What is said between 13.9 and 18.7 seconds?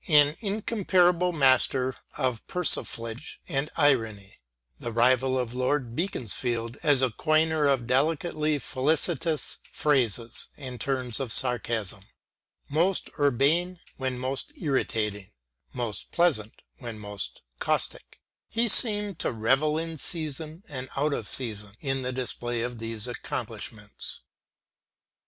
when most irritating, most pleasant when most caustic, he